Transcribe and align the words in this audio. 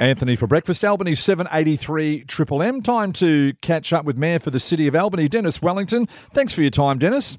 Anthony 0.00 0.34
for 0.34 0.48
breakfast. 0.48 0.84
Albany 0.84 1.14
783 1.14 2.24
Triple 2.24 2.62
M. 2.62 2.82
Time 2.82 3.12
to 3.14 3.52
catch 3.62 3.92
up 3.92 4.04
with 4.04 4.16
Mayor 4.16 4.40
for 4.40 4.50
the 4.50 4.58
City 4.58 4.88
of 4.88 4.96
Albany, 4.96 5.28
Dennis 5.28 5.62
Wellington. 5.62 6.08
Thanks 6.32 6.52
for 6.52 6.62
your 6.62 6.70
time, 6.70 6.98
Dennis. 6.98 7.38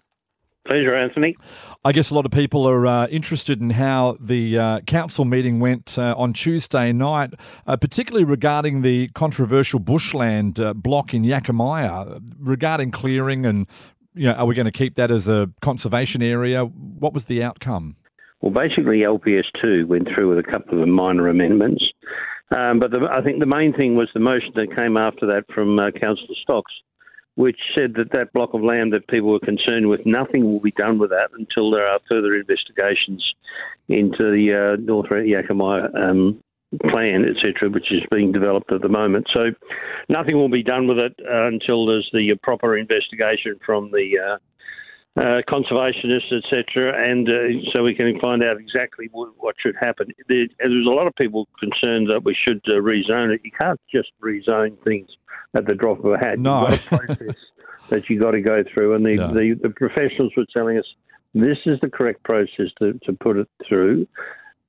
Pleasure, 0.65 0.95
Anthony. 0.95 1.35
I 1.83 1.91
guess 1.91 2.09
a 2.09 2.15
lot 2.15 2.25
of 2.25 2.31
people 2.31 2.67
are 2.67 2.87
uh, 2.87 3.07
interested 3.07 3.61
in 3.61 3.71
how 3.71 4.17
the 4.19 4.57
uh, 4.57 4.79
council 4.81 5.25
meeting 5.25 5.59
went 5.59 5.99
uh, 5.99 6.15
on 6.17 6.33
Tuesday 6.33 6.91
night, 6.91 7.33
uh, 7.67 7.77
particularly 7.77 8.23
regarding 8.23 8.81
the 8.81 9.09
controversial 9.09 9.79
bushland 9.79 10.59
uh, 10.59 10.73
block 10.73 11.13
in 11.13 11.23
Yakamia, 11.23 12.19
regarding 12.39 12.89
clearing 12.89 13.45
and, 13.45 13.67
you 14.15 14.25
know, 14.25 14.33
are 14.33 14.45
we 14.45 14.55
going 14.55 14.65
to 14.65 14.71
keep 14.71 14.95
that 14.95 15.11
as 15.11 15.27
a 15.27 15.51
conservation 15.61 16.23
area? 16.23 16.63
What 16.63 17.13
was 17.13 17.25
the 17.25 17.43
outcome? 17.43 17.97
Well, 18.41 18.51
basically, 18.51 18.99
LPS 18.99 19.45
2 19.61 19.87
went 19.87 20.07
through 20.13 20.29
with 20.29 20.39
a 20.39 20.49
couple 20.49 20.81
of 20.81 20.87
minor 20.87 21.27
amendments. 21.27 21.83
Um, 22.51 22.79
but 22.79 22.91
the, 22.91 23.07
I 23.11 23.23
think 23.23 23.39
the 23.39 23.45
main 23.45 23.73
thing 23.73 23.95
was 23.95 24.09
the 24.13 24.19
motion 24.19 24.51
that 24.55 24.75
came 24.75 24.97
after 24.97 25.25
that 25.27 25.45
from 25.53 25.79
uh, 25.79 25.91
Councillor 25.91 26.35
Stocks, 26.41 26.73
which 27.35 27.59
said 27.73 27.95
that 27.95 28.11
that 28.11 28.33
block 28.33 28.53
of 28.53 28.61
land 28.61 28.93
that 28.93 29.07
people 29.07 29.31
were 29.31 29.39
concerned 29.39 29.87
with, 29.87 30.05
nothing 30.05 30.45
will 30.45 30.59
be 30.59 30.71
done 30.71 30.99
with 30.99 31.09
that 31.09 31.29
until 31.37 31.71
there 31.71 31.87
are 31.87 31.99
further 32.07 32.35
investigations 32.35 33.25
into 33.89 34.31
the 34.31 34.75
uh, 34.77 34.81
North 34.81 35.09
Yakamia 35.09 35.93
um, 35.95 36.41
plan, 36.89 37.25
etc., 37.25 37.69
which 37.69 37.91
is 37.91 38.01
being 38.11 38.31
developed 38.31 38.71
at 38.71 38.81
the 38.81 38.89
moment. 38.89 39.27
So 39.33 39.51
nothing 40.09 40.35
will 40.35 40.49
be 40.49 40.63
done 40.63 40.87
with 40.87 40.99
it 40.99 41.13
uh, 41.21 41.47
until 41.47 41.85
there's 41.85 42.09
the 42.13 42.35
proper 42.43 42.77
investigation 42.77 43.59
from 43.65 43.91
the 43.91 44.19
uh, 44.19 44.37
uh, 45.17 45.41
conservationists, 45.47 46.31
etc., 46.33 46.93
and 47.09 47.29
uh, 47.29 47.71
so 47.71 47.83
we 47.83 47.95
can 47.95 48.19
find 48.19 48.43
out 48.43 48.57
exactly 48.59 49.07
what, 49.11 49.29
what 49.37 49.55
should 49.59 49.75
happen. 49.79 50.07
There, 50.27 50.45
there's 50.59 50.85
a 50.85 50.89
lot 50.89 51.07
of 51.07 51.15
people 51.15 51.47
concerned 51.59 52.09
that 52.09 52.23
we 52.23 52.35
should 52.35 52.61
uh, 52.67 52.73
rezone 52.73 53.33
it. 53.33 53.41
You 53.43 53.51
can't 53.57 53.79
just 53.89 54.09
rezone 54.21 54.77
things 54.83 55.07
at 55.55 55.65
the 55.65 55.73
drop 55.73 56.03
of 56.03 56.11
a 56.11 56.17
hat. 56.17 56.37
No. 56.39 56.67
You've 56.67 56.89
got 56.89 57.03
a 57.03 57.15
process 57.15 57.35
that 57.89 58.09
you've 58.09 58.21
got 58.21 58.31
to 58.31 58.41
go 58.41 58.63
through, 58.73 58.95
and 58.95 59.05
the, 59.05 59.15
No. 59.15 59.33
the, 59.33 59.53
the 59.63 59.69
professionals 59.69 60.33
were 60.35 60.45
telling 60.51 60.77
us 60.77 60.85
this 61.33 61.57
is 61.65 61.79
the 61.81 61.89
correct 61.89 62.23
process 62.23 62.67
to, 62.79 62.99
to 63.03 63.13
put 63.13 63.37
it 63.37 63.47
through. 63.67 64.07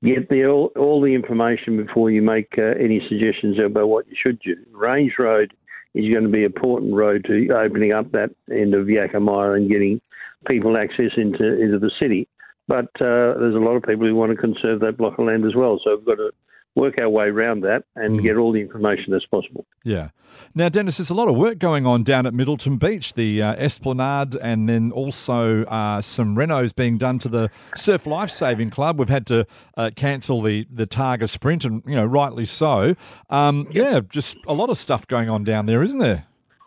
Get 0.05 0.29
the, 0.29 0.47
all, 0.47 0.70
all 0.77 1.01
the 1.01 1.15
information 1.15 1.85
before 1.85 2.11
you 2.11 2.23
make 2.23 2.55
uh, 2.59 2.79
any 2.79 3.01
suggestions 3.09 3.59
about 3.59 3.89
what 3.89 4.07
you 4.07 4.15
should 4.20 4.39
do. 4.41 4.55
Range 4.70 5.13
Road 5.19 5.55
is 5.95 6.13
going 6.13 6.25
to 6.25 6.29
be 6.29 6.41
an 6.41 6.53
important 6.53 6.92
road 6.95 7.25
to 7.25 7.48
opening 7.53 7.92
up 7.92 8.13
that 8.13 8.31
end 8.51 8.75
of 8.75 8.87
Yakamia 8.87 9.57
and 9.57 9.70
getting 9.70 10.01
people 10.47 10.77
access 10.77 11.12
into 11.16 11.61
into 11.61 11.78
the 11.78 11.91
city. 12.00 12.28
But 12.69 12.86
uh, 13.00 13.39
there's 13.39 13.55
a 13.55 13.58
lot 13.58 13.77
of 13.77 13.83
people 13.84 14.06
who 14.06 14.14
want 14.16 14.33
to 14.33 14.36
conserve 14.36 14.80
that 14.80 14.97
block 14.97 15.19
of 15.19 15.27
land 15.27 15.44
as 15.44 15.55
well. 15.55 15.80
So 15.84 15.97
we've 15.97 16.05
got 16.05 16.16
to 16.16 16.30
work 16.75 16.98
our 17.00 17.08
way 17.08 17.27
around 17.27 17.61
that 17.62 17.84
and 17.94 18.19
Mm. 18.20 18.22
get 18.25 18.36
all 18.36 18.52
the 18.52 18.61
information 18.61 19.06
that's 19.12 19.24
possible. 19.27 19.64
Yeah. 19.84 20.08
Now, 20.55 20.69
Dennis, 20.69 20.98
there's 20.98 21.08
a 21.08 21.14
lot 21.14 21.28
of 21.28 21.36
work 21.36 21.58
going 21.58 21.86
on 21.86 22.02
down 22.02 22.27
at 22.27 22.34
Middleton 22.34 22.77
Beach, 22.77 23.14
the 23.14 23.41
uh, 23.41 23.55
Esplanade, 23.55 24.34
and 24.36 24.69
then 24.69 24.91
also 24.92 25.62
uh, 25.64 26.02
some 26.02 26.36
renos 26.36 26.74
being 26.74 26.98
done 26.98 27.19
to 27.20 27.28
the 27.30 27.50
Surf 27.77 28.06
Life 28.06 28.30
Saving 28.30 28.69
Club. 28.70 28.98
We've 28.98 29.08
had 29.08 29.27
to 29.28 29.47
uh, 29.77 29.91
cancel 29.97 30.42
the, 30.42 30.67
the 30.70 30.86
Targa 30.86 31.28
Sprint, 31.30 31.64
and, 31.64 31.83
you 31.86 31.94
know, 31.94 32.05
rightly 32.05 32.44
so. 32.44 32.94
Um, 33.30 33.69
yeah, 33.70 34.00
just 34.06 34.36
a 34.47 34.52
lot 34.52 34.69
of 34.69 34.77
stuff 34.77 35.06
going 35.06 35.30
on 35.30 35.44
down 35.44 35.64
there, 35.67 35.83
isn't 35.83 36.00
there? 36.00 36.27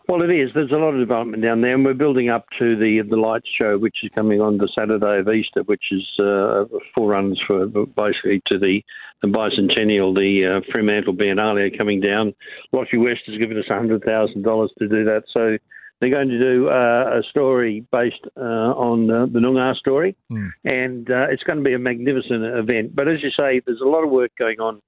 Well, 0.10 0.24
it 0.24 0.32
is. 0.32 0.50
There's 0.56 0.72
a 0.72 0.76
lot 0.76 0.96
of 0.96 1.00
development 1.00 1.44
down 1.44 1.62
there, 1.62 1.76
and 1.76 1.86
we're 1.86 1.94
building 1.94 2.30
up 2.30 2.48
to 2.58 2.76
the 2.76 3.04
the 3.08 3.16
lights 3.16 3.48
show, 3.56 3.78
which 3.78 3.98
is 4.02 4.10
coming 4.16 4.42
on 4.42 4.58
the 4.58 4.68
Saturday 4.76 5.20
of 5.20 5.30
Easter, 5.30 5.62
which 5.62 5.84
is 5.92 6.04
uh, 6.20 6.66
forerunners 6.96 7.40
for 7.46 7.68
basically 7.68 8.42
to 8.48 8.58
the 8.58 8.82
the 9.22 9.28
bicentennial, 9.28 10.16
the 10.16 10.58
uh, 10.58 10.72
Fremantle 10.72 11.14
Biennale 11.14 11.78
coming 11.78 12.02
down. 12.02 12.34
Lotterywest 12.74 13.20
has 13.28 13.38
given 13.38 13.60
us 13.60 13.66
hundred 13.68 14.04
thousand 14.04 14.42
dollars 14.42 14.72
to 14.80 14.88
do 14.88 15.04
that, 15.04 15.26
so 15.32 15.60
they're 16.00 16.10
going 16.10 16.30
to 16.30 16.40
do 16.40 16.70
uh, 16.70 17.20
a 17.20 17.22
story 17.30 17.86
based 17.92 18.26
uh, 18.36 18.40
on 18.74 19.12
uh, 19.12 19.28
the 19.28 19.38
Noongar 19.38 19.75
story, 19.75 20.16
Hmm. 20.28 20.48
and 20.66 21.12
uh, 21.12 21.28
it's 21.30 21.44
going 21.44 21.59
to 21.59 21.64
be 21.64 21.75
a 21.75 21.80
magnificent 21.80 22.44
event. 22.44 22.96
But 22.96 23.09
as 23.09 23.22
you 23.22 23.30
say, 23.30 23.62
there's 23.64 23.81
a 23.81 23.88
lot 23.88 24.03
of 24.03 24.09
work 24.09 24.31
going 24.40 24.59
on 24.59 24.81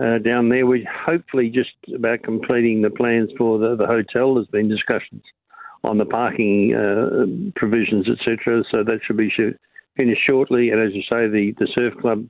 uh, 0.00 0.18
down 0.18 0.48
there. 0.48 0.66
We're 0.66 0.84
hopefully 0.88 1.50
just 1.50 1.70
about 1.94 2.22
completing 2.22 2.82
the 2.82 2.90
plans 2.90 3.30
for 3.38 3.58
the, 3.58 3.76
the 3.76 3.86
hotel. 3.86 4.34
There's 4.34 4.46
been 4.48 4.68
discussions 4.68 5.22
on 5.82 5.98
the 5.98 6.04
parking 6.04 6.74
uh, 6.74 7.50
provisions, 7.58 8.06
etc. 8.08 8.62
So 8.70 8.84
that 8.84 9.00
should 9.06 9.16
be 9.16 9.30
sh- 9.30 9.56
finished 9.96 10.22
shortly. 10.26 10.70
And 10.70 10.80
as 10.80 10.94
you 10.94 11.02
say, 11.02 11.28
the, 11.28 11.54
the 11.58 11.68
surf 11.74 11.94
club 12.00 12.26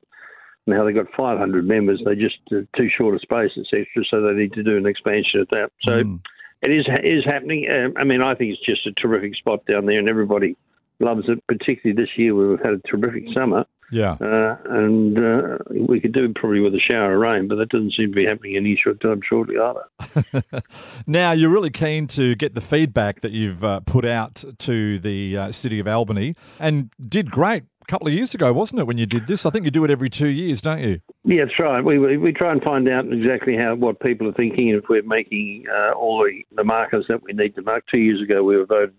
now 0.67 0.85
they've 0.85 0.95
got 0.95 1.07
500 1.17 1.67
members. 1.67 2.01
They're 2.05 2.15
just 2.15 2.37
uh, 2.51 2.61
too 2.77 2.87
short 2.95 3.15
a 3.15 3.19
space, 3.19 3.51
etc. 3.57 3.85
So 4.09 4.21
they 4.21 4.33
need 4.33 4.53
to 4.53 4.63
do 4.63 4.77
an 4.77 4.85
expansion 4.85 5.41
of 5.41 5.47
that. 5.49 5.71
So 5.81 6.03
Mm. 6.03 6.19
it 6.61 6.71
is 6.71 6.85
it 6.87 7.05
is 7.05 7.25
happening. 7.25 7.67
Um, 7.71 7.93
I 7.97 8.03
mean, 8.03 8.21
I 8.21 8.35
think 8.35 8.53
it's 8.53 8.65
just 8.65 8.85
a 8.85 8.91
terrific 8.93 9.35
spot 9.35 9.65
down 9.65 9.85
there, 9.85 9.97
and 9.99 10.09
everybody 10.09 10.55
loves 10.99 11.27
it. 11.27 11.43
Particularly 11.47 11.99
this 11.99 12.15
year, 12.17 12.35
where 12.35 12.47
we've 12.49 12.59
had 12.63 12.73
a 12.73 12.79
terrific 12.87 13.25
summer. 13.33 13.65
Yeah. 13.91 14.13
Uh, 14.13 14.55
and 14.69 15.17
uh, 15.17 15.57
we 15.69 15.99
could 15.99 16.13
do 16.13 16.31
probably 16.33 16.61
with 16.61 16.73
a 16.73 16.79
shower 16.79 17.13
of 17.13 17.19
rain, 17.19 17.47
but 17.47 17.55
that 17.55 17.69
doesn't 17.69 17.93
seem 17.93 18.07
to 18.07 18.15
be 18.15 18.25
happening 18.25 18.55
any 18.55 18.79
short 18.81 19.01
time 19.01 19.19
shortly 19.27 19.55
either. 19.57 20.63
now, 21.07 21.33
you're 21.33 21.49
really 21.49 21.69
keen 21.69 22.07
to 22.07 22.35
get 22.35 22.55
the 22.55 22.61
feedback 22.61 23.19
that 23.21 23.31
you've 23.31 23.63
uh, 23.63 23.81
put 23.81 24.05
out 24.05 24.43
to 24.59 24.97
the 24.99 25.37
uh, 25.37 25.51
City 25.51 25.79
of 25.79 25.87
Albany 25.87 26.35
and 26.57 26.89
did 27.07 27.29
great 27.29 27.63
a 27.81 27.85
couple 27.85 28.07
of 28.07 28.13
years 28.13 28.33
ago, 28.33 28.53
wasn't 28.53 28.79
it, 28.79 28.87
when 28.87 28.97
you 28.97 29.05
did 29.05 29.27
this? 29.27 29.45
I 29.45 29.49
think 29.49 29.65
you 29.65 29.71
do 29.71 29.83
it 29.83 29.91
every 29.91 30.09
two 30.09 30.29
years, 30.29 30.61
don't 30.61 30.81
you? 30.81 31.01
Yeah, 31.25 31.45
that's 31.45 31.59
right. 31.59 31.83
We, 31.83 31.99
we 31.99 32.17
we 32.17 32.31
try 32.31 32.51
and 32.51 32.63
find 32.63 32.87
out 32.87 33.11
exactly 33.11 33.57
how 33.57 33.75
what 33.75 33.99
people 33.99 34.27
are 34.29 34.33
thinking, 34.33 34.69
and 34.69 34.81
if 34.81 34.89
we're 34.89 35.03
making 35.03 35.65
uh, 35.69 35.91
all 35.91 36.23
the, 36.23 36.45
the 36.55 36.63
markers 36.63 37.05
that 37.09 37.21
we 37.23 37.33
need 37.33 37.55
to 37.55 37.61
mark. 37.61 37.83
Two 37.91 37.99
years 37.99 38.21
ago, 38.21 38.43
we 38.43 38.55
were 38.55 38.65
voted 38.65 38.95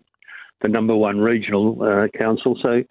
the 0.61 0.69
number 0.69 0.95
one 0.95 1.19
regional 1.19 1.83
uh, 1.83 2.09
council, 2.17 2.59
so. 2.63 2.83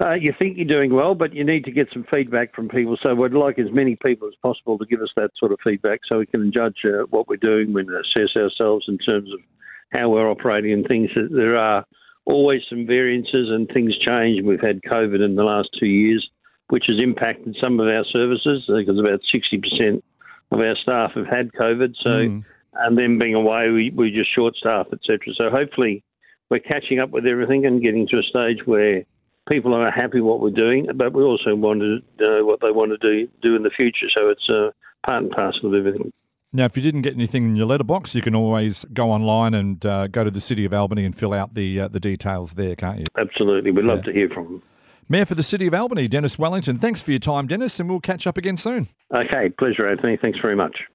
Uh, 0.00 0.14
you 0.14 0.32
think 0.38 0.56
you're 0.56 0.66
doing 0.66 0.92
well, 0.92 1.14
but 1.14 1.34
you 1.34 1.44
need 1.44 1.64
to 1.64 1.70
get 1.70 1.88
some 1.92 2.04
feedback 2.10 2.54
from 2.54 2.68
people. 2.68 2.96
So 3.02 3.14
we'd 3.14 3.32
like 3.34 3.58
as 3.58 3.70
many 3.70 3.96
people 3.96 4.26
as 4.26 4.34
possible 4.42 4.78
to 4.78 4.86
give 4.86 5.00
us 5.00 5.10
that 5.16 5.30
sort 5.38 5.52
of 5.52 5.58
feedback, 5.62 6.00
so 6.08 6.18
we 6.18 6.26
can 6.26 6.50
judge 6.52 6.78
uh, 6.84 7.04
what 7.10 7.28
we're 7.28 7.36
doing, 7.36 7.72
we 7.72 7.82
assess 7.82 8.34
ourselves 8.36 8.86
in 8.88 8.98
terms 8.98 9.32
of 9.32 9.38
how 9.92 10.08
we're 10.08 10.30
operating 10.30 10.72
and 10.72 10.86
things. 10.86 11.10
That 11.14 11.28
There 11.30 11.56
are 11.56 11.84
always 12.24 12.62
some 12.68 12.86
variances 12.86 13.50
and 13.50 13.68
things 13.68 13.96
change. 13.98 14.42
We've 14.42 14.60
had 14.60 14.82
COVID 14.82 15.22
in 15.24 15.34
the 15.34 15.44
last 15.44 15.68
two 15.78 15.86
years, 15.86 16.28
which 16.68 16.86
has 16.88 17.00
impacted 17.00 17.56
some 17.60 17.78
of 17.78 17.88
our 17.88 18.04
services 18.04 18.64
because 18.66 18.98
about 18.98 19.20
60% 19.32 20.02
of 20.50 20.60
our 20.60 20.76
staff 20.76 21.12
have 21.14 21.26
had 21.26 21.52
COVID. 21.52 21.94
So, 22.00 22.10
Mm. 22.10 22.44
and 22.74 22.96
then 22.96 23.18
being 23.18 23.34
away, 23.34 23.68
we, 23.70 23.90
we're 23.90 24.10
just 24.10 24.34
short 24.34 24.56
staff, 24.56 24.86
etc. 24.92 25.34
So 25.34 25.50
hopefully 25.50 26.02
we're 26.48 26.60
catching 26.60 26.98
up 26.98 27.10
with 27.10 27.26
everything 27.26 27.66
and 27.66 27.82
getting 27.82 28.08
to 28.08 28.18
a 28.18 28.22
stage 28.22 28.66
where 28.66 29.04
people 29.48 29.74
are 29.74 29.90
happy 29.90 30.20
what 30.20 30.40
we're 30.40 30.50
doing, 30.50 30.86
but 30.94 31.12
we 31.12 31.22
also 31.22 31.54
want 31.54 31.80
to 31.80 31.98
know 32.20 32.44
what 32.44 32.60
they 32.60 32.70
want 32.70 32.92
to 32.92 32.98
do 32.98 33.28
do 33.42 33.56
in 33.56 33.62
the 33.62 33.70
future. 33.70 34.06
So 34.16 34.28
it's 34.30 34.48
uh, 34.48 34.70
part 35.04 35.22
and 35.22 35.30
parcel 35.32 35.68
of 35.68 35.74
everything. 35.74 36.12
Now, 36.54 36.66
if 36.66 36.76
you 36.76 36.82
didn't 36.82 37.00
get 37.00 37.14
anything 37.14 37.44
in 37.46 37.56
your 37.56 37.64
letterbox, 37.66 38.14
you 38.14 38.20
can 38.20 38.34
always 38.34 38.84
go 38.92 39.10
online 39.10 39.54
and 39.54 39.84
uh, 39.86 40.06
go 40.08 40.22
to 40.22 40.30
the 40.30 40.40
City 40.40 40.66
of 40.66 40.74
Albany 40.74 41.04
and 41.06 41.16
fill 41.16 41.32
out 41.32 41.54
the 41.54 41.80
uh, 41.80 41.88
the 41.88 42.00
details 42.00 42.54
there, 42.54 42.76
can't 42.76 42.98
you? 43.00 43.06
Absolutely, 43.18 43.70
we'd 43.70 43.84
love 43.86 43.98
Yeah. 44.00 44.04
to 44.04 44.12
hear 44.12 44.28
from 44.28 44.44
them. 44.44 44.62
Mayor 45.08 45.24
for 45.24 45.34
the 45.34 45.42
City 45.42 45.66
of 45.66 45.74
Albany, 45.74 46.08
Dennis 46.08 46.38
Wellington. 46.38 46.76
Thanks 46.76 47.00
for 47.02 47.10
your 47.10 47.18
time, 47.20 47.46
Dennis, 47.46 47.80
and 47.80 47.88
we'll 47.88 48.00
catch 48.00 48.26
up 48.26 48.36
again 48.38 48.56
soon. 48.56 48.88
Okay, 49.14 49.48
pleasure, 49.58 49.88
Anthony. 49.88 50.16
Thanks 50.16 50.38
very 50.40 50.56
much. 50.56 50.76